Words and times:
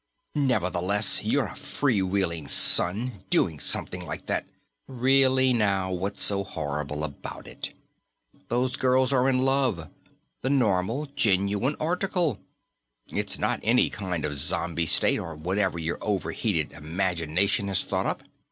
"Nevertheless, 0.33 1.23
you're 1.23 1.45
a 1.45 1.55
free 1.55 2.01
wheeling 2.01 2.47
son, 2.47 3.23
doing 3.29 3.59
something 3.59 4.03
like 4.03 4.25
that" 4.25 4.47
"Really, 4.87 5.53
now, 5.53 5.91
what's 5.91 6.23
so 6.23 6.43
horrible 6.43 7.03
about 7.03 7.45
it? 7.47 7.73
Those 8.47 8.77
girls 8.77 9.13
are 9.13 9.29
in 9.29 9.45
love 9.45 9.91
the 10.41 10.49
normal, 10.49 11.05
genuine 11.15 11.75
article. 11.79 12.39
It's 13.13 13.37
not 13.37 13.59
any 13.61 13.91
kind 13.91 14.25
of 14.25 14.33
zombie 14.37 14.87
state, 14.87 15.19
or 15.19 15.35
whatever 15.35 15.77
your 15.77 15.99
overheated 16.01 16.71
imagination 16.71 17.67
has 17.67 17.83
thought 17.83 18.07
up. 18.07 18.23